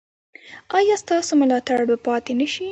ایا 0.77 0.95
ستاسو 1.03 1.31
ملاتړ 1.41 1.77
به 1.89 1.97
پاتې 2.05 2.33
نه 2.39 2.47
شي؟ 2.53 2.67